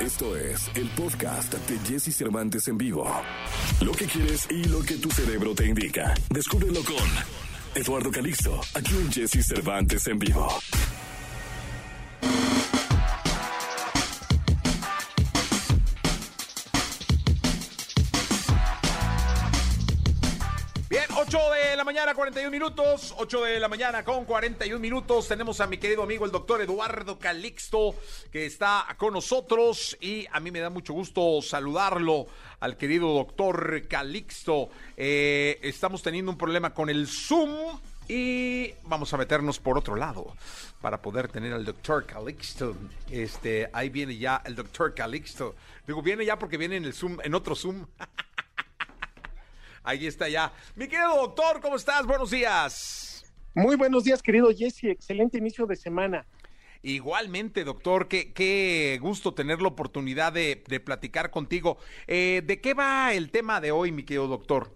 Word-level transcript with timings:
Esto 0.00 0.34
es 0.34 0.70
el 0.76 0.88
podcast 0.90 1.52
de 1.52 1.78
Jesse 1.80 2.16
Cervantes 2.16 2.66
en 2.68 2.78
vivo. 2.78 3.06
Lo 3.82 3.92
que 3.92 4.06
quieres 4.06 4.48
y 4.50 4.64
lo 4.64 4.80
que 4.80 4.94
tu 4.94 5.10
cerebro 5.10 5.54
te 5.54 5.66
indica. 5.66 6.14
Descúbrelo 6.30 6.82
con 6.82 7.06
Eduardo 7.74 8.10
Calixto, 8.10 8.58
aquí 8.74 8.94
en 8.94 9.12
Jesse 9.12 9.46
Cervantes 9.46 10.06
en 10.06 10.18
vivo. 10.18 10.48
8 21.30 21.38
de 21.52 21.76
la 21.76 21.84
mañana, 21.84 22.12
41 22.12 22.50
minutos. 22.50 23.14
8 23.16 23.44
de 23.44 23.60
la 23.60 23.68
mañana 23.68 24.04
con 24.04 24.24
41 24.24 24.80
minutos. 24.80 25.28
Tenemos 25.28 25.60
a 25.60 25.68
mi 25.68 25.78
querido 25.78 26.02
amigo 26.02 26.24
el 26.24 26.32
doctor 26.32 26.60
Eduardo 26.60 27.20
Calixto, 27.20 27.94
que 28.32 28.46
está 28.46 28.84
con 28.98 29.12
nosotros. 29.12 29.96
Y 30.00 30.26
a 30.32 30.40
mí 30.40 30.50
me 30.50 30.58
da 30.58 30.70
mucho 30.70 30.92
gusto 30.92 31.40
saludarlo 31.40 32.26
al 32.58 32.76
querido 32.76 33.14
doctor 33.14 33.86
Calixto. 33.86 34.70
Eh, 34.96 35.60
estamos 35.62 36.02
teniendo 36.02 36.32
un 36.32 36.36
problema 36.36 36.74
con 36.74 36.90
el 36.90 37.06
Zoom. 37.06 37.78
Y 38.08 38.74
vamos 38.82 39.14
a 39.14 39.16
meternos 39.16 39.60
por 39.60 39.78
otro 39.78 39.94
lado 39.94 40.34
para 40.80 41.00
poder 41.00 41.28
tener 41.28 41.52
al 41.52 41.64
doctor 41.64 42.06
Calixto. 42.06 42.74
Este, 43.08 43.70
ahí 43.72 43.88
viene 43.88 44.16
ya 44.16 44.42
el 44.44 44.56
doctor 44.56 44.94
Calixto. 44.94 45.54
Digo, 45.86 46.02
viene 46.02 46.24
ya 46.24 46.40
porque 46.40 46.56
viene 46.56 46.76
en 46.76 46.86
el 46.86 46.92
Zoom, 46.92 47.18
en 47.22 47.34
otro 47.34 47.54
Zoom. 47.54 47.86
Ahí 49.82 50.06
está 50.06 50.28
ya. 50.28 50.52
Mi 50.76 50.88
querido 50.88 51.16
doctor, 51.16 51.60
¿cómo 51.60 51.76
estás? 51.76 52.06
Buenos 52.06 52.30
días. 52.30 53.32
Muy 53.54 53.76
buenos 53.76 54.04
días, 54.04 54.22
querido 54.22 54.50
Jesse. 54.54 54.84
Excelente 54.84 55.38
inicio 55.38 55.66
de 55.66 55.76
semana. 55.76 56.26
Igualmente, 56.82 57.64
doctor, 57.64 58.08
qué, 58.08 58.32
qué 58.32 58.98
gusto 59.00 59.34
tener 59.34 59.60
la 59.60 59.68
oportunidad 59.68 60.32
de, 60.32 60.62
de 60.66 60.80
platicar 60.80 61.30
contigo. 61.30 61.78
Eh, 62.06 62.42
¿De 62.44 62.60
qué 62.60 62.74
va 62.74 63.12
el 63.12 63.30
tema 63.30 63.60
de 63.60 63.70
hoy, 63.70 63.92
mi 63.92 64.02
querido 64.02 64.28
doctor? 64.28 64.74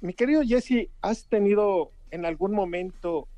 Mi 0.00 0.14
querido 0.14 0.42
Jesse, 0.42 0.88
¿has 1.02 1.26
tenido 1.26 1.92
en 2.10 2.24
algún 2.24 2.52
momento 2.52 3.28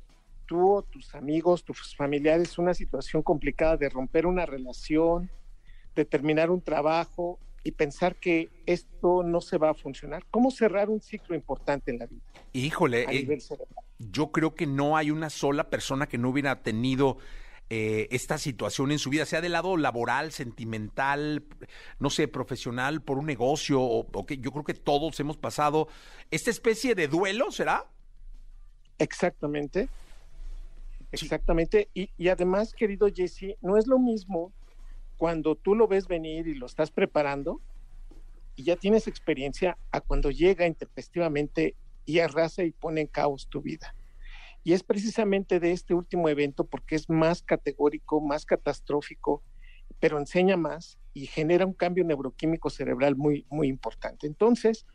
tú 0.45 0.75
o 0.75 0.81
tus 0.81 1.15
amigos, 1.15 1.63
tus 1.63 1.95
familiares, 1.95 2.57
una 2.57 2.73
situación 2.73 3.21
complicada 3.21 3.77
de 3.77 3.89
romper 3.89 4.25
una 4.25 4.45
relación, 4.45 5.29
de 5.95 6.05
terminar 6.05 6.51
un 6.51 6.61
trabajo 6.61 7.39
y 7.63 7.71
pensar 7.71 8.15
que 8.15 8.49
esto 8.65 9.23
no 9.23 9.41
se 9.41 9.57
va 9.57 9.71
a 9.71 9.73
funcionar? 9.73 10.25
¿Cómo 10.29 10.51
cerrar 10.51 10.89
un 10.89 11.01
ciclo 11.01 11.35
importante 11.35 11.91
en 11.91 11.99
la 11.99 12.05
vida? 12.05 12.21
Híjole, 12.51 13.05
a 13.07 13.11
eh, 13.11 13.39
yo 13.99 14.31
creo 14.31 14.55
que 14.55 14.67
no 14.67 14.97
hay 14.97 15.11
una 15.11 15.29
sola 15.29 15.69
persona 15.69 16.07
que 16.07 16.17
no 16.17 16.29
hubiera 16.29 16.61
tenido 16.61 17.17
eh, 17.69 18.07
esta 18.11 18.37
situación 18.37 18.91
en 18.91 18.99
su 18.99 19.09
vida, 19.09 19.25
sea 19.25 19.41
del 19.41 19.53
lado 19.53 19.77
laboral, 19.77 20.31
sentimental, 20.31 21.43
no 21.99 22.09
sé, 22.09 22.27
profesional, 22.27 23.01
por 23.01 23.17
un 23.17 23.25
negocio, 23.25 23.81
o, 23.81 24.05
o 24.11 24.25
que 24.25 24.37
yo 24.37 24.51
creo 24.51 24.63
que 24.63 24.73
todos 24.73 25.19
hemos 25.19 25.37
pasado 25.37 25.87
esta 26.29 26.51
especie 26.51 26.95
de 26.95 27.07
duelo, 27.07 27.51
¿será? 27.51 27.87
Exactamente. 28.99 29.87
Exactamente. 31.11 31.89
Y, 31.93 32.09
y 32.17 32.29
además, 32.29 32.73
querido 32.73 33.07
Jesse, 33.13 33.55
no 33.61 33.77
es 33.77 33.87
lo 33.87 33.99
mismo 33.99 34.51
cuando 35.17 35.55
tú 35.55 35.75
lo 35.75 35.87
ves 35.87 36.07
venir 36.07 36.47
y 36.47 36.55
lo 36.55 36.65
estás 36.65 36.91
preparando 36.91 37.61
y 38.55 38.63
ya 38.63 38.75
tienes 38.75 39.07
experiencia 39.07 39.77
a 39.91 40.01
cuando 40.01 40.31
llega 40.31 40.67
intempestivamente 40.67 41.75
y 42.05 42.19
arrasa 42.19 42.63
y 42.63 42.71
pone 42.71 43.01
en 43.01 43.07
caos 43.07 43.47
tu 43.49 43.61
vida. 43.61 43.95
Y 44.63 44.73
es 44.73 44.83
precisamente 44.83 45.59
de 45.59 45.71
este 45.71 45.93
último 45.93 46.29
evento 46.29 46.65
porque 46.65 46.95
es 46.95 47.09
más 47.09 47.41
categórico, 47.41 48.21
más 48.21 48.45
catastrófico, 48.45 49.43
pero 49.99 50.17
enseña 50.17 50.57
más 50.57 50.97
y 51.13 51.27
genera 51.27 51.65
un 51.65 51.73
cambio 51.73 52.03
neuroquímico 52.03 52.69
cerebral 52.69 53.15
muy, 53.15 53.45
muy 53.49 53.67
importante. 53.67 54.27
Entonces, 54.27 54.85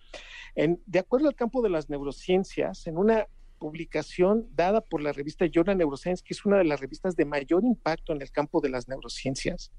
en, 0.54 0.80
de 0.86 0.98
acuerdo 0.98 1.28
al 1.28 1.34
campo 1.34 1.62
de 1.62 1.70
las 1.70 1.88
neurociencias, 1.90 2.86
en 2.86 2.96
una 2.96 3.26
publicación 3.58 4.48
dada 4.54 4.80
por 4.80 5.02
la 5.02 5.12
revista 5.12 5.46
Journal 5.46 5.76
Neuroscience, 5.76 6.22
que 6.24 6.32
es 6.32 6.44
una 6.44 6.58
de 6.58 6.64
las 6.64 6.80
revistas 6.80 7.16
de 7.16 7.24
mayor 7.24 7.64
impacto 7.64 8.12
en 8.12 8.22
el 8.22 8.30
campo 8.30 8.60
de 8.60 8.70
las 8.70 8.88
neurociencias, 8.88 9.72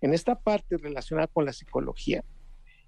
en 0.00 0.14
esta 0.14 0.34
parte 0.34 0.76
relacionada 0.76 1.26
con 1.26 1.44
la 1.44 1.52
psicología, 1.52 2.24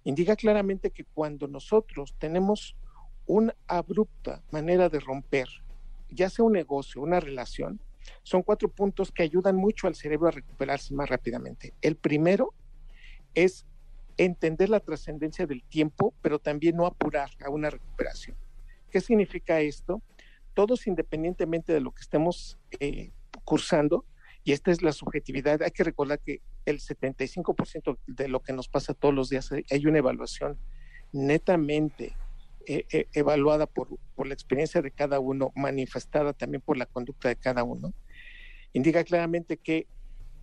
indica 0.04 0.36
claramente 0.36 0.90
que 0.90 1.04
cuando 1.04 1.48
nosotros 1.48 2.14
tenemos 2.18 2.76
una 3.26 3.54
abrupta 3.66 4.42
manera 4.50 4.88
de 4.88 5.00
romper, 5.00 5.48
ya 6.10 6.28
sea 6.28 6.44
un 6.44 6.52
negocio, 6.52 7.00
una 7.00 7.20
relación, 7.20 7.80
son 8.22 8.42
cuatro 8.42 8.68
puntos 8.68 9.12
que 9.12 9.22
ayudan 9.22 9.56
mucho 9.56 9.86
al 9.86 9.94
cerebro 9.94 10.28
a 10.28 10.32
recuperarse 10.32 10.94
más 10.94 11.08
rápidamente. 11.08 11.72
El 11.80 11.96
primero 11.96 12.52
es 13.34 13.64
entender 14.16 14.68
la 14.68 14.80
trascendencia 14.80 15.46
del 15.46 15.62
tiempo, 15.62 16.12
pero 16.20 16.38
también 16.38 16.76
no 16.76 16.86
apurar 16.86 17.30
a 17.44 17.50
una 17.50 17.70
recuperación. 17.70 18.36
¿Qué 18.90 19.00
significa 19.00 19.60
esto? 19.60 20.02
Todos 20.54 20.86
independientemente 20.86 21.72
de 21.72 21.80
lo 21.80 21.92
que 21.92 22.02
estemos 22.02 22.58
eh, 22.78 23.10
cursando, 23.44 24.04
y 24.44 24.52
esta 24.52 24.70
es 24.70 24.82
la 24.82 24.92
subjetividad, 24.92 25.62
hay 25.62 25.70
que 25.70 25.84
recordar 25.84 26.18
que 26.18 26.40
el 26.64 26.78
75% 26.80 27.98
de 28.06 28.28
lo 28.28 28.40
que 28.40 28.52
nos 28.52 28.68
pasa 28.68 28.94
todos 28.94 29.14
los 29.14 29.28
días 29.28 29.50
hay 29.52 29.86
una 29.86 29.98
evaluación 29.98 30.58
netamente 31.12 32.16
eh, 32.66 32.86
eh, 32.92 33.06
evaluada 33.12 33.66
por, 33.66 33.88
por, 34.14 34.26
la 34.26 34.34
experiencia 34.34 34.80
de 34.80 34.92
cada 34.92 35.18
uno, 35.18 35.52
manifestada 35.56 36.32
también 36.32 36.60
por 36.60 36.76
la 36.76 36.86
conducta 36.86 37.28
de 37.28 37.36
cada 37.36 37.64
uno, 37.64 37.92
indica 38.72 39.02
claramente 39.04 39.56
que 39.56 39.88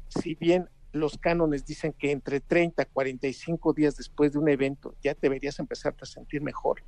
si 0.09 0.35
bien 0.35 0.69
los 0.91 1.17
cánones 1.17 1.65
dicen 1.65 1.93
que 1.93 2.11
entre 2.11 2.39
30 2.39 2.83
a 2.83 2.85
45 2.85 3.73
días 3.73 3.95
después 3.95 4.33
de 4.33 4.39
un 4.39 4.49
evento 4.49 4.95
ya 5.01 5.15
deberías 5.19 5.59
empezar 5.59 5.95
a 6.01 6.05
sentir 6.05 6.41
mejor, 6.41 6.83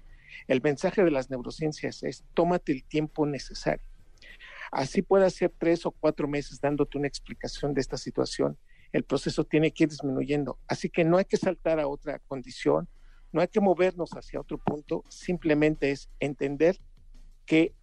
el 0.48 0.62
mensaje 0.62 1.03
de 1.03 1.12
las 1.12 1.30
neurociencias 1.30 2.03
es 2.03 2.24
tómate 2.34 2.72
el 2.72 2.84
tiempo 2.84 3.25
necesario. 3.25 3.86
Así 4.72 5.02
puede 5.02 5.30
ser 5.30 5.53
tres 5.58 5.86
o 5.86 5.92
cuatro 5.92 6.28
meses 6.28 6.59
dándote 6.62 6.98
una 6.98 7.08
explicación 7.08 7.74
de 7.74 7.81
esta 7.81 7.98
situación. 7.98 8.58
El 8.91 9.03
proceso 9.03 9.44
tiene 9.46 9.72
que 9.72 9.84
ir 9.85 9.90
disminuyendo. 9.90 10.59
Así 10.68 10.90
que 10.90 11.03
no 11.03 11.18
hay 11.18 11.25
que 11.25 11.38
saltar 11.38 11.79
a 11.79 11.88
otra 11.88 12.19
condición, 12.19 12.88
no 13.31 13.41
hay 13.41 13.47
que 13.47 13.62
movernos 13.62 14.12
hacia 14.12 14.40
otro 14.40 14.57
punto, 14.57 15.03
simplemente 15.09 15.91
es 15.91 16.09
entender 16.19 16.78
que 17.46 17.74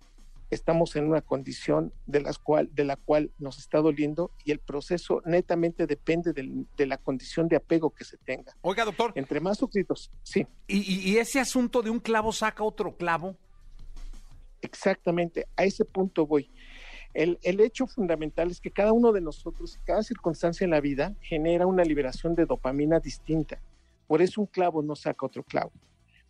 estamos 0.51 0.97
en 0.97 1.07
una 1.07 1.21
condición 1.21 1.93
de, 2.07 2.21
las 2.21 2.39
cual, 2.39 2.71
de 2.73 2.85
la 2.85 2.97
cual 2.97 3.31
nos 3.39 3.59
está 3.59 3.79
doliendo 3.79 4.33
y 4.45 4.51
el 4.51 4.61
proceso 4.61 5.23
netamente 5.27 5.87
depende 5.87 6.33
del, 6.33 6.67
de 6.77 6.87
la 6.87 6.99
condición 6.99 7.49
de 7.49 7.57
apego 7.57 7.91
que 7.91 8.05
se 8.05 8.17
tenga. 8.19 8.57
Oiga, 8.63 8.85
doctor. 8.85 9.13
Entre 9.15 9.41
más 9.41 9.59
suscritos, 9.59 10.11
sí. 10.23 10.47
¿Y, 10.67 10.79
y, 10.79 11.13
y 11.13 11.19
ese 11.19 11.41
asunto 11.41 11.83
de 11.83 11.91
un 11.91 12.01
clavo 12.01 12.33
saca 12.33 12.65
otro 12.65 12.97
clavo? 12.97 13.37
Exactamente, 14.61 15.47
a 15.57 15.65
ese 15.65 15.85
punto 15.85 16.27
voy. 16.27 16.51
El, 17.15 17.61
hecho 17.61 17.87
fundamental 17.87 18.51
es 18.51 18.61
que 18.61 18.71
cada 18.71 18.93
uno 18.93 19.13
de 19.13 19.21
nosotros, 19.21 19.79
cada 19.85 20.03
circunstancia 20.03 20.65
en 20.65 20.71
la 20.71 20.81
vida, 20.81 21.15
genera 21.21 21.67
una 21.67 21.83
liberación 21.83 22.35
de 22.35 22.47
dopamina 22.47 23.01
distinta. 23.01 23.61
Por 24.07 24.23
eso 24.23 24.41
un 24.41 24.47
clavo 24.47 24.83
no 24.83 24.95
saca 24.95 25.27
otro 25.27 25.43
clavo. 25.43 25.73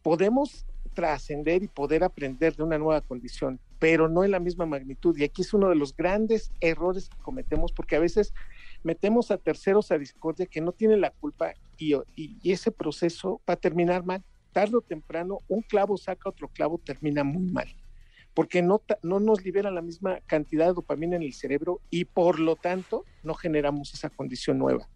Podemos 0.03 0.67
trascender 0.95 1.63
y 1.63 1.69
poder 1.69 2.03
aprender 2.03 2.57
de 2.57 2.63
una 2.63 2.79
nueva 2.79 3.01
condición, 3.01 3.61
pero 3.79 4.09
no 4.09 4.25
en 4.25 4.31
la 4.31 4.41
misma 4.41 4.67
magnitud. 4.67 5.17
Y 5.17 5.25
aquí 5.25 5.43
es 5.43 5.53
uno 5.53 5.69
de 5.69 5.75
los 5.75 5.95
grandes 5.95 6.51
errores 6.61 7.09
que 7.09 7.19
cometemos, 7.19 7.73
porque 7.73 7.97
a 7.97 8.01
veces 8.01 8.33
metemos 8.83 9.31
a 9.31 9.39
terceros 9.39 9.91
a 9.91 9.99
discordia 9.99 10.47
que 10.47 10.61
no 10.61 10.73
tienen 10.73 11.01
la 11.01 11.11
culpa 11.11 11.53
y, 11.77 11.95
y, 12.17 12.39
y 12.43 12.53
ese 12.53 12.71
proceso 12.71 13.41
va 13.49 13.55
a 13.55 13.57
terminar 13.57 14.05
mal. 14.05 14.25
Tarde 14.53 14.77
o 14.77 14.81
temprano, 14.81 15.41
un 15.49 15.63
clavo 15.63 15.99
saca 15.99 16.31
otro 16.31 16.49
clavo, 16.49 16.79
termina 16.79 17.23
muy 17.23 17.45
mal 17.53 17.69
porque 18.39 18.63
no, 18.63 18.81
no 19.03 19.19
nos 19.19 19.45
libera 19.45 19.69
la 19.73 19.83
misma 19.83 20.21
cantidad 20.21 20.67
de 20.67 20.75
dopamina 20.75 21.17
en 21.17 21.25
el 21.25 21.33
cerebro 21.33 21.81
y 21.91 22.05
por 22.05 22.39
lo 22.39 22.55
tanto 22.55 23.05
no 23.25 23.35
generamos 23.35 23.93
esa 23.95 24.11
condición 24.11 24.59
nueva. 24.59 24.89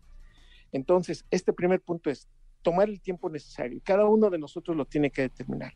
Entonces, 0.71 1.25
este 1.29 1.53
primer 1.53 1.81
punto 1.81 2.09
es 2.09 2.29
tomar 2.63 2.89
el 2.89 3.01
tiempo 3.01 3.29
necesario. 3.29 3.81
Cada 3.83 4.07
uno 4.07 4.31
de 4.31 4.39
nosotros 4.39 4.77
lo 4.77 4.85
tiene 4.85 5.11
que 5.11 5.23
determinar. 5.23 5.73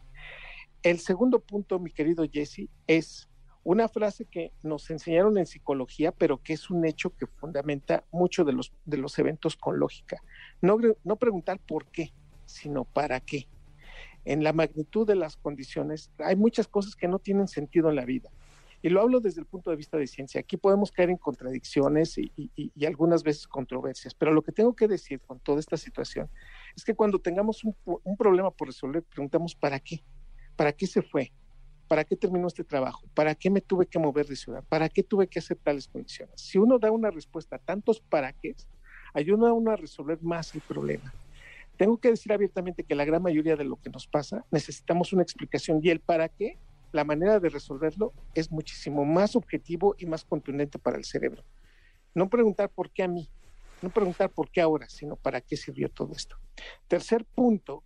El 0.81 1.01
segundo 1.01 1.41
punto, 1.41 1.81
mi 1.81 1.91
querido 1.91 2.25
Jesse, 2.31 2.69
es 2.87 3.29
una 3.65 3.89
frase 3.89 4.27
que 4.27 4.53
nos 4.63 4.89
enseñaron 4.91 5.37
en 5.37 5.47
psicología, 5.47 6.13
pero 6.13 6.41
que 6.41 6.53
es 6.53 6.71
un 6.71 6.87
hecho 6.87 7.17
que 7.17 7.27
fundamenta 7.27 8.05
mucho 8.13 8.45
de 8.45 8.53
los, 8.53 8.73
de 8.85 8.99
los 8.99 9.19
eventos 9.19 9.57
con 9.57 9.81
lógica. 9.81 10.23
No, 10.63 10.79
no 11.03 11.17
preguntar 11.17 11.59
por 11.59 11.87
qué, 11.91 12.13
sino 12.45 12.85
para 12.85 13.19
qué 13.19 13.49
en 14.27 14.43
la 14.43 14.53
magnitud 14.53 15.07
de 15.07 15.15
las 15.15 15.37
condiciones, 15.37 16.11
hay 16.19 16.35
muchas 16.35 16.67
cosas 16.67 16.97
que 16.97 17.07
no 17.07 17.21
tienen 17.21 17.47
sentido 17.47 17.89
en 17.89 17.97
la 17.97 18.05
vida. 18.05 18.29
Y 18.83 18.89
lo 18.89 19.01
hablo 19.01 19.21
desde 19.21 19.41
el 19.41 19.47
punto 19.47 19.71
de 19.71 19.77
vista 19.77 19.97
de 19.97 20.07
ciencia. 20.07 20.41
Aquí 20.41 20.57
podemos 20.57 20.91
caer 20.91 21.11
en 21.11 21.17
contradicciones 21.17 22.19
y, 22.19 22.85
algunas 22.85 23.23
veces 23.23 23.47
controversias, 23.47 24.15
pero 24.15 24.33
lo 24.33 24.43
que 24.43 24.53
tengo 24.53 24.75
que 24.75 24.89
decir 24.89 25.21
con 25.21 25.39
toda 25.39 25.61
esta 25.61 25.77
situación 25.77 26.29
es 26.77 26.85
que 26.85 26.95
cuando 26.95 27.21
tengamos 27.21 27.65
un, 27.65 27.75
un 27.85 28.17
problema 28.17 28.51
por 28.51 28.69
resolver, 28.69 29.03
preguntamos 29.05 29.55
¿para 29.55 29.79
qué? 29.81 30.03
¿Para 30.57 30.73
qué 30.73 30.87
se 30.87 31.03
fue? 31.03 31.33
¿Para 31.89 32.05
qué 32.05 32.17
terminó 32.17 32.49
este 32.49 32.65
trabajo? 32.65 33.07
¿Para 33.15 33.35
qué 33.37 33.49
me 33.49 33.61
tuve 33.61 33.87
que 33.87 33.99
mover 33.99 34.27
de 34.27 34.35
ciudad? 34.35 34.65
¿Para 34.69 34.89
qué 34.89 35.05
tuve 35.05 35.29
que 35.29 35.39
hacer 35.39 35.57
tales 35.57 35.87
condiciones? 35.87 36.41
Si 36.41 36.59
uno 36.59 36.81
da 36.81 36.91
una 36.91 37.11
respuesta 37.11 37.57
a 37.57 37.59
tantos 37.61 38.01
para 38.01 38.33
qué, 38.33 38.57
ayuda 39.15 39.51
a 39.51 39.53
uno 39.53 39.71
a 39.71 39.77
resolver 39.77 40.21
más 40.21 40.53
el 40.55 40.63
problema. 40.63 41.13
Tengo 41.77 41.99
que 41.99 42.11
decir 42.11 42.33
abiertamente 42.33 42.85
que 42.85 42.95
la 42.95 43.05
gran 43.05 43.23
mayoría 43.23 43.57
de 43.57 43.65
lo 43.65 43.77
que 43.77 43.91
nos 43.91 44.07
pasa 44.07 44.45
necesitamos 44.51 45.13
una 45.13 45.23
explicación 45.23 45.81
y 45.83 45.91
el 45.91 46.01
para 46.01 46.29
qué, 46.29 46.59
la 46.93 47.05
manera 47.05 47.39
de 47.41 47.51
resolverlo 47.51 48.13
es 48.35 48.51
muchísimo 48.51 49.05
más 49.05 49.37
objetivo 49.37 49.95
y 49.99 50.07
más 50.07 50.25
contundente 50.25 50.79
para 50.79 50.97
el 50.97 51.05
cerebro. 51.05 51.45
No 52.15 52.31
preguntar 52.31 52.71
por 52.71 52.91
qué 52.91 53.03
a 53.03 53.09
mí, 53.09 53.29
no 53.83 53.91
preguntar 53.91 54.31
por 54.31 54.51
qué 54.51 54.63
ahora, 54.63 54.89
sino 54.89 55.17
para 55.17 55.41
qué 55.43 55.57
sirvió 55.57 55.91
todo 55.91 56.13
esto. 56.15 56.37
Tercer 56.89 57.25
punto 57.25 57.83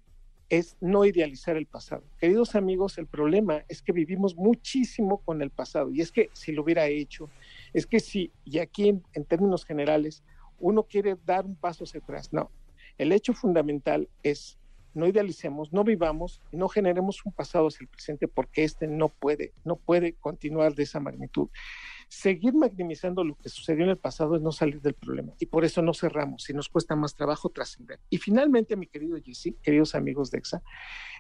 es 0.49 0.77
no 0.81 1.05
idealizar 1.05 1.57
el 1.57 1.67
pasado. 1.67 2.05
Queridos 2.19 2.55
amigos, 2.55 2.99
el 2.99 3.07
problema 3.07 3.65
es 3.69 3.83
que 3.83 3.93
vivimos 3.93 4.37
muchísimo 4.37 5.19
con 5.19 5.43
el 5.43 5.51
pasado 5.51 5.91
y 5.91 6.01
es 6.01 6.13
que 6.13 6.31
si 6.33 6.53
lo 6.53 6.63
hubiera 6.63 6.87
hecho, 6.87 7.29
es 7.73 7.87
que 7.87 7.99
si, 7.99 8.33
y 8.45 8.59
aquí 8.59 8.89
en, 8.89 9.03
en 9.15 9.25
términos 9.25 9.65
generales, 9.65 10.23
uno 10.59 10.85
quiere 10.85 11.17
dar 11.25 11.47
un 11.47 11.57
paso 11.57 11.85
hacia 11.85 12.01
atrás, 12.01 12.33
no, 12.33 12.51
el 13.01 13.13
hecho 13.13 13.33
fundamental 13.33 14.11
es 14.23 14.59
no 14.93 15.07
idealicemos, 15.07 15.73
no 15.73 15.85
vivamos 15.85 16.43
no 16.53 16.69
generemos 16.69 17.25
un 17.25 17.33
pasado 17.33 17.69
hacia 17.69 17.85
el 17.85 17.89
presente 17.89 18.29
porque 18.29 18.63
este 18.63 18.87
no 18.87 19.09
puede, 19.09 19.55
no 19.65 19.77
puede 19.77 20.13
continuar 20.15 20.75
de 20.75 20.83
esa 20.83 21.01
magnitud. 21.01 21.49
Seguir 22.09 22.53
maximizando 22.53 23.25
lo 23.25 23.37
que 23.37 23.49
sucedió 23.49 23.85
en 23.85 23.91
el 23.91 23.97
pasado 23.97 24.37
es 24.37 24.43
no 24.43 24.53
salir 24.53 24.83
del 24.83 24.93
problema 24.93 25.33
y 25.39 25.47
por 25.47 25.65
eso 25.65 25.81
no 25.81 25.95
cerramos 25.95 26.51
y 26.51 26.53
nos 26.53 26.69
cuesta 26.69 26.95
más 26.95 27.15
trabajo 27.15 27.49
trascender. 27.49 28.01
Y 28.11 28.19
finalmente, 28.19 28.77
mi 28.77 28.87
querido 28.87 29.17
Jesse, 29.25 29.55
queridos 29.63 29.95
amigos 29.95 30.31
de 30.31 30.39
EXA, 30.39 30.63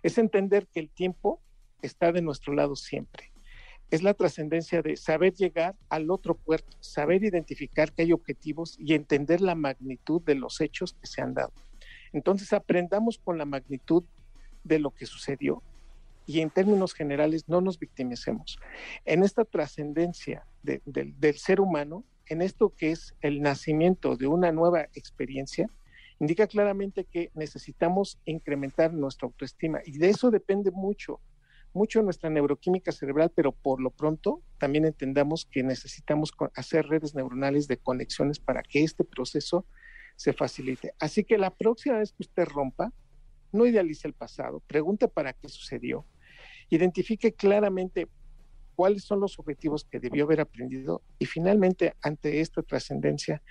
es 0.03 0.19
entender 0.19 0.67
que 0.67 0.81
el 0.81 0.91
tiempo 0.91 1.41
está 1.81 2.13
de 2.13 2.21
nuestro 2.21 2.53
lado 2.53 2.77
siempre. 2.77 3.33
Es 3.91 4.03
la 4.03 4.13
trascendencia 4.13 4.83
de 4.83 4.99
saber 4.99 5.33
llegar 5.33 5.77
al 5.89 6.11
otro 6.11 6.35
puerto, 6.35 6.77
saber 6.81 7.25
identificar 7.25 7.91
que 7.93 8.03
hay 8.03 8.13
objetivos 8.13 8.77
y 8.79 8.93
entender 8.93 9.41
la 9.41 9.55
magnitud 9.55 10.21
de 10.23 10.35
los 10.35 10.61
hechos 10.61 10.93
que 10.93 11.07
se 11.07 11.23
han 11.23 11.33
dado. 11.33 11.53
Entonces 12.13 12.53
aprendamos 12.53 13.19
con 13.19 13.39
la 13.39 13.45
magnitud 13.45 14.05
de 14.65 14.79
lo 14.79 14.91
que 14.91 15.07
sucedió 15.07 15.63
y 16.27 16.41
en 16.41 16.51
términos 16.51 16.95
generales 16.95 17.49
no 17.49 17.61
nos 17.61 17.79
victimicemos. 17.79 18.59
En 19.05 19.25
esta 19.25 19.45
trascendencia 19.45 20.47
del 20.63 21.39
ser 21.39 21.61
humano, 21.61 22.05
en 22.27 22.43
esto 22.43 22.73
que 22.77 22.93
es 22.93 23.15
el 23.21 23.43
nacimiento 23.43 24.17
de 24.17 24.29
una 24.29 24.53
nueva 24.53 24.83
experiencia, 24.95 25.69
indica 26.21 26.47
claramente 26.47 27.05
que 27.05 27.31
necesitamos 27.35 28.19
incrementar 28.27 28.93
nuestra 28.93 29.27
autoestima 29.27 29.81
y 29.85 29.99
de 29.99 30.11
eso 30.11 30.31
depende 30.31 30.71
mucho, 30.71 31.19
mucho 31.73 32.03
nuestra 32.03 32.31
neuroquímica 32.31 32.93
cerebral, 32.93 33.33
pero 33.35 33.53
por 33.53 33.81
lo 33.81 33.91
pronto 33.91 34.43
también 34.59 34.85
entendamos 34.85 35.47
que 35.51 35.63
necesitamos 35.63 36.33
hacer 36.55 36.87
redes 36.87 37.15
neuronales 37.15 37.67
de 37.67 37.79
conexiones 37.79 38.39
para 38.39 38.63
que 38.63 38.85
este 38.85 39.03
proceso 39.03 39.67
se 40.21 40.35
facilite. 40.35 40.93
Así 40.99 41.25
que 41.25 41.39
la 41.39 41.49
próxima 41.49 41.97
vez 41.97 42.13
que 42.13 42.25
usted 42.25 42.45
rompa, 42.45 42.93
no 43.53 43.65
idealice 43.65 44.07
el 44.07 44.13
pasado, 44.13 44.61
pregunte 44.67 45.09
para 45.09 45.33
qué 45.33 45.49
sucedió, 45.49 46.05
identifique 46.69 47.33
claramente 47.33 48.07
cuáles 48.75 49.05
son 49.05 49.21
los 49.21 49.39
objetivos 49.39 49.87
que 49.87 49.99
debió 49.99 50.25
haber 50.25 50.43
aprendido 50.43 51.01
y 51.19 51.25
finalmente 51.25 51.95
ante 52.03 52.43
esta 52.43 52.63
trascendencia 52.63 53.43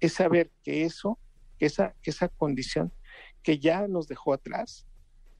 es 0.00 0.12
saber 0.12 0.52
que 0.62 0.84
eso, 0.84 1.18
que 1.58 1.64
esa, 1.64 1.94
esa 2.02 2.28
condición 2.28 2.92
que 3.42 3.58
ya 3.58 3.88
nos 3.88 4.06
dejó 4.06 4.34
atrás, 4.34 4.86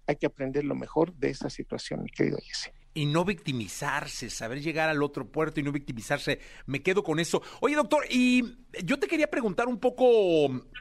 hay 0.06 0.16
que 0.16 0.24
aprender 0.24 0.64
lo 0.64 0.74
mejor 0.74 1.12
de 1.16 1.28
esa 1.28 1.50
situación, 1.50 2.02
mi 2.02 2.10
querido 2.10 2.38
Jesse 2.38 2.72
y 2.94 3.06
no 3.06 3.24
victimizarse, 3.24 4.30
saber 4.30 4.60
llegar 4.60 4.88
al 4.88 5.02
otro 5.02 5.26
puerto 5.26 5.60
y 5.60 5.62
no 5.62 5.72
victimizarse. 5.72 6.40
Me 6.66 6.82
quedo 6.82 7.02
con 7.02 7.20
eso. 7.20 7.42
Oye, 7.60 7.76
doctor, 7.76 8.04
y 8.10 8.56
yo 8.82 8.98
te 8.98 9.06
quería 9.06 9.30
preguntar 9.30 9.68
un 9.68 9.78
poco, 9.78 10.06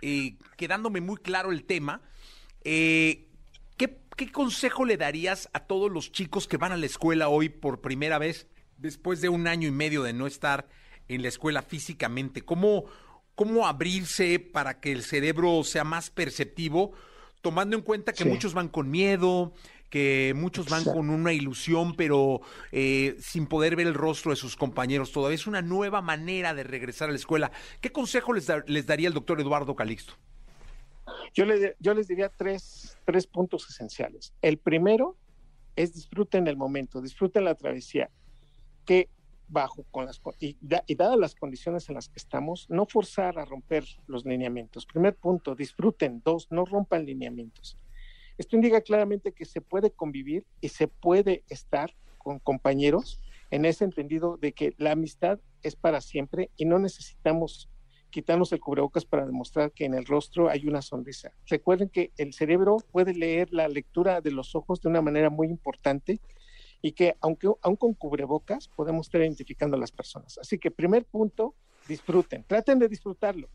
eh, 0.02 0.38
quedándome 0.56 1.02
muy 1.02 1.18
claro 1.18 1.52
el 1.52 1.64
tema, 1.66 2.02
eh, 2.64 3.28
¿qué, 3.78 4.00
¿qué 4.16 4.32
consejo 4.32 4.86
le 4.86 4.98
darías 4.98 5.50
a 5.54 5.60
todos 5.62 5.92
los 5.92 6.12
chicos 6.12 6.48
que 6.48 6.58
van 6.58 6.72
a 6.72 6.78
la 6.78 6.86
escuela 6.86 7.30
hoy 7.30 7.50
por 7.50 7.82
primera 7.82 8.18
vez, 8.18 8.48
después 8.78 9.22
de 9.22 9.30
un 9.30 9.48
año 9.48 9.68
y 9.68 9.72
medio 9.72 10.04
de 10.04 10.14
no 10.14 10.28
estar 10.28 10.68
en 11.08 11.22
la 11.22 11.28
escuela 11.28 11.62
físicamente? 11.62 12.42
¿Cómo, 12.42 12.86
cómo 13.36 13.68
abrirse 13.68 14.40
para 14.40 14.80
que 14.80 14.92
el 14.92 15.04
cerebro 15.04 15.64
sea 15.64 15.84
más 15.84 16.10
perceptivo? 16.10 16.94
tomando 17.42 17.78
en 17.78 17.82
cuenta 17.82 18.12
que 18.12 18.26
muchos 18.26 18.54
van 18.54 18.68
con 18.68 18.90
miedo, 18.90 19.54
que 19.90 20.34
muchos 20.36 20.70
van 20.70 20.84
con 20.84 21.10
una 21.10 21.34
ilusión, 21.34 21.96
pero 21.96 22.42
eh, 22.72 23.16
sin 23.20 23.48
poder 23.48 23.76
ver 23.76 23.88
el 23.88 23.94
rostro 23.94 24.32
de 24.32 24.36
sus 24.36 24.56
compañeros 24.56 25.12
todavía. 25.12 25.36
Es 25.36 25.48
una 25.48 25.62
nueva 25.62 26.02
manera 26.02 26.54
de 26.54 26.64
regresar 26.64 27.10
a 27.10 27.12
la 27.12 27.18
escuela. 27.18 27.52
¿Qué 27.82 27.92
consejo 27.92 28.34
les, 28.34 28.48
les 28.68 28.86
daría 28.86 29.08
el 29.08 29.14
doctor 29.14 29.40
Eduardo 29.40 29.76
Calixto? 29.76 30.14
Yo, 31.34 31.46
yo 31.80 31.94
les 31.94 32.08
diría 32.08 32.30
tres, 32.30 32.98
tres 33.06 33.28
puntos 33.28 33.70
esenciales. 33.70 34.34
El 34.42 34.58
primero 34.58 35.16
es 35.76 35.94
disfruten 35.94 36.48
el 36.48 36.58
momento, 36.58 37.02
disfruten 37.02 37.46
la 37.46 37.56
travesía, 37.56 38.10
que 38.86 39.10
bajo 39.48 39.84
con 39.92 40.06
las 40.06 40.20
y, 40.40 40.58
y, 40.88 40.96
dadas 40.96 41.18
las 41.18 41.36
condiciones 41.36 41.88
en 41.88 41.96
las 41.96 42.10
que 42.10 42.18
estamos, 42.18 42.70
no 42.70 42.86
forzar 42.86 43.40
a 43.40 43.46
romper 43.46 43.86
los 44.08 44.26
lineamientos. 44.26 44.86
Primer 44.86 45.16
punto, 45.16 45.56
disfruten. 45.56 46.22
Dos, 46.26 46.48
no 46.52 46.66
rompan 46.66 47.06
lineamientos. 47.06 47.78
Esto 48.38 48.56
indica 48.56 48.82
claramente 48.82 49.32
que 49.32 49.46
se 49.46 49.62
puede 49.62 49.92
convivir 49.92 50.46
y 50.62 50.70
se 50.70 50.88
puede 50.88 51.44
estar 51.50 51.96
con 52.18 52.40
compañeros 52.40 53.22
en 53.52 53.66
ese 53.66 53.84
entendido 53.86 54.38
de 54.38 54.54
que 54.54 54.74
la 54.78 54.92
amistad 54.92 55.40
es 55.64 55.76
para 55.76 56.02
siempre 56.02 56.52
y 56.58 56.66
no 56.66 56.80
necesitamos 56.80 57.70
quitarnos 58.10 58.52
el 58.52 58.60
cubrebocas 58.60 59.06
para 59.06 59.26
demostrar 59.26 59.72
que 59.72 59.86
en 59.86 59.94
el 59.94 60.06
rostro 60.06 60.50
hay 60.50 60.66
una 60.68 60.82
sonrisa. 60.82 61.34
Recuerden 61.46 61.90
que 61.90 62.12
el 62.18 62.34
cerebro 62.34 62.78
puede 62.92 63.14
leer 63.14 63.50
la 63.52 63.68
lectura 63.68 64.22
de 64.22 64.32
los 64.32 64.56
ojos 64.56 64.82
de 64.82 64.90
una 64.90 65.02
manera 65.02 65.30
muy 65.30 65.48
importante 65.48 66.20
y 66.82 66.92
que 66.94 67.16
aunque 67.22 67.48
aún 67.62 67.76
con 67.76 67.94
cubrebocas 67.94 68.70
podemos 68.70 69.08
estar 69.08 69.22
identificando 69.22 69.78
a 69.78 69.80
las 69.80 69.92
personas. 69.92 70.38
Así 70.38 70.58
que 70.58 70.72
primer 70.72 71.06
punto, 71.06 71.56
disfruten, 71.88 72.44
traten 72.44 72.80
de 72.80 72.88
disfrutarlo. 72.88 73.50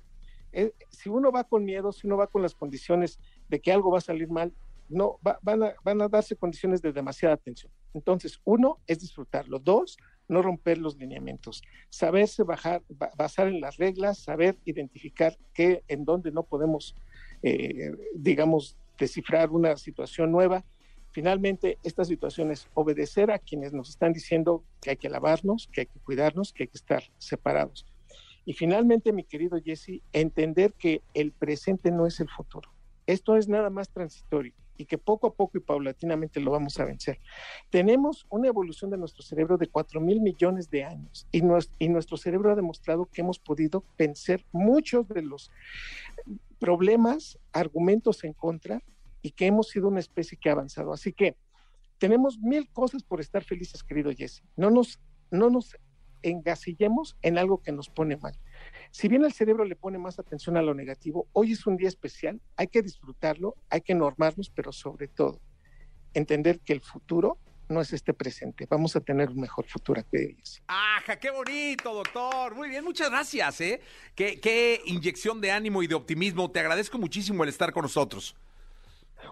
Eh, 0.52 0.72
si 0.90 1.08
uno 1.08 1.32
va 1.32 1.44
con 1.44 1.64
miedo, 1.64 1.92
si 1.92 2.06
uno 2.06 2.16
va 2.16 2.26
con 2.26 2.42
las 2.42 2.54
condiciones 2.54 3.18
de 3.48 3.60
que 3.60 3.72
algo 3.72 3.90
va 3.90 3.98
a 3.98 4.02
salir 4.02 4.28
mal, 4.28 4.52
no 4.92 5.18
van, 5.22 5.62
a, 5.62 6.08
darse 6.08 6.36
condiciones 6.36 6.82
de 6.82 6.92
demasiada 6.92 7.34
atención. 7.34 7.72
Entonces, 7.94 8.40
uno 8.44 8.78
es 8.86 9.00
disfrutarlo. 9.00 9.58
Dos, 9.58 9.96
no 10.28 10.42
romper 10.42 10.78
los 10.78 10.96
lineamientos. 10.96 11.62
Saberse 11.88 12.42
bajar, 12.42 12.82
basar 13.16 13.48
en 13.48 13.60
las 13.60 13.76
reglas, 13.76 14.18
saber 14.18 14.56
identificar 14.64 15.36
qué, 15.54 15.82
en 15.88 16.04
dónde 16.04 16.30
no 16.30 16.42
podemos, 16.44 16.94
eh, 17.42 17.92
digamos, 18.14 18.76
descifrar 18.98 19.50
una 19.50 19.76
situación 19.76 20.30
nueva. 20.30 20.64
Finalmente, 21.10 21.78
esta 21.82 22.04
situación 22.04 22.50
es 22.50 22.68
obedecer 22.74 23.30
a 23.30 23.38
quienes 23.38 23.72
nos 23.72 23.90
están 23.90 24.12
diciendo 24.12 24.64
que 24.80 24.90
hay 24.90 24.96
que 24.96 25.10
lavarnos, 25.10 25.68
que 25.72 25.82
hay 25.82 25.86
que 25.86 26.00
cuidarnos, 26.00 26.52
que 26.52 26.64
hay 26.64 26.68
que 26.68 26.78
estar 26.78 27.02
separados. 27.18 27.86
Y 28.44 28.54
finalmente, 28.54 29.12
mi 29.12 29.24
querido 29.24 29.60
Jesse, 29.62 30.02
entender 30.12 30.72
que 30.72 31.02
el 31.14 31.32
presente 31.32 31.90
no 31.90 32.06
es 32.06 32.18
el 32.20 32.28
futuro. 32.28 32.70
Esto 33.06 33.36
es 33.36 33.48
nada 33.48 33.70
más 33.70 33.88
transitorio 33.88 34.54
y 34.76 34.86
que 34.86 34.98
poco 34.98 35.26
a 35.26 35.34
poco 35.34 35.58
y 35.58 35.60
paulatinamente 35.60 36.40
lo 36.40 36.50
vamos 36.50 36.78
a 36.80 36.84
vencer. 36.84 37.20
Tenemos 37.70 38.26
una 38.30 38.48
evolución 38.48 38.90
de 38.90 38.98
nuestro 38.98 39.22
cerebro 39.22 39.58
de 39.58 39.68
4 39.68 40.00
mil 40.00 40.20
millones 40.20 40.70
de 40.70 40.84
años 40.84 41.26
y, 41.32 41.42
y 41.78 41.88
nuestro 41.88 42.16
cerebro 42.16 42.52
ha 42.52 42.56
demostrado 42.56 43.06
que 43.06 43.20
hemos 43.20 43.38
podido 43.38 43.84
vencer 43.98 44.44
muchos 44.52 45.08
de 45.08 45.22
los 45.22 45.50
problemas, 46.58 47.38
argumentos 47.52 48.24
en 48.24 48.32
contra 48.32 48.82
y 49.20 49.30
que 49.30 49.46
hemos 49.46 49.68
sido 49.68 49.88
una 49.88 50.00
especie 50.00 50.38
que 50.38 50.48
ha 50.48 50.52
avanzado. 50.52 50.92
Así 50.92 51.12
que 51.12 51.36
tenemos 51.98 52.38
mil 52.38 52.68
cosas 52.70 53.02
por 53.02 53.20
estar 53.20 53.44
felices, 53.44 53.82
querido 53.82 54.10
Jesse. 54.12 54.42
No 54.56 54.70
nos, 54.70 55.00
no 55.30 55.50
nos 55.50 55.76
engasillemos 56.22 57.16
en 57.22 57.38
algo 57.38 57.62
que 57.62 57.72
nos 57.72 57.88
pone 57.88 58.16
mal. 58.16 58.38
Si 58.90 59.08
bien 59.08 59.24
el 59.24 59.32
cerebro 59.32 59.64
le 59.64 59.76
pone 59.76 59.98
más 59.98 60.18
atención 60.18 60.56
a 60.56 60.62
lo 60.62 60.74
negativo, 60.74 61.26
hoy 61.32 61.52
es 61.52 61.66
un 61.66 61.76
día 61.76 61.88
especial, 61.88 62.40
hay 62.56 62.68
que 62.68 62.82
disfrutarlo, 62.82 63.56
hay 63.70 63.80
que 63.80 63.94
normarnos, 63.94 64.50
pero 64.50 64.72
sobre 64.72 65.08
todo, 65.08 65.40
entender 66.14 66.60
que 66.60 66.72
el 66.72 66.80
futuro 66.80 67.38
no 67.68 67.80
es 67.80 67.92
este 67.92 68.12
presente. 68.12 68.66
Vamos 68.68 68.94
a 68.96 69.00
tener 69.00 69.30
un 69.30 69.40
mejor 69.40 69.66
futuro 69.66 70.02
que 70.10 70.36
¡Ajá! 70.66 71.18
¡Qué 71.18 71.30
bonito, 71.30 71.94
doctor! 71.94 72.54
Muy 72.54 72.68
bien, 72.68 72.84
muchas 72.84 73.10
gracias, 73.10 73.60
¿eh? 73.60 73.80
Qué 74.14 74.82
inyección 74.84 75.40
de 75.40 75.50
ánimo 75.50 75.82
y 75.82 75.86
de 75.86 75.94
optimismo. 75.94 76.50
Te 76.50 76.60
agradezco 76.60 76.98
muchísimo 76.98 77.42
el 77.42 77.48
estar 77.48 77.72
con 77.72 77.82
nosotros. 77.82 78.36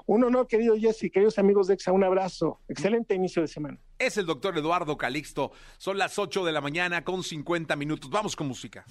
Un 0.06 0.25
honor, 0.25 0.47
querido 0.47 0.76
Jesse, 0.76 1.11
queridos 1.12 1.38
amigos 1.38 1.66
de 1.66 1.75
EXA, 1.75 1.92
un 1.92 2.04
abrazo. 2.04 2.61
Excelente 2.68 3.14
inicio 3.14 3.42
de 3.42 3.49
semana. 3.49 3.78
Es 3.99 4.16
el 4.16 4.26
doctor 4.26 4.56
Eduardo 4.56 4.97
Calixto. 4.97 5.52
Son 5.78 5.99
las 5.99 6.18
8 6.18 6.44
de 6.44 6.52
la 6.52 6.61
mañana 6.61 7.04
con 7.04 7.23
50 7.23 7.76
minutos. 7.76 8.11
Vamos 8.11 8.37
con 8.37 8.49
música. 8.49 8.85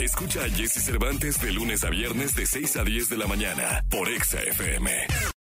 Escucha 0.00 0.44
a 0.44 0.48
Jesse 0.48 0.82
Cervantes 0.84 1.40
de 1.40 1.52
lunes 1.52 1.84
a 1.84 1.90
viernes 1.90 2.34
de 2.34 2.46
6 2.46 2.76
a 2.76 2.84
10 2.84 3.10
de 3.10 3.18
la 3.18 3.26
mañana 3.26 3.84
por 3.90 4.08
EXA 4.08 4.42
FM. 4.42 5.33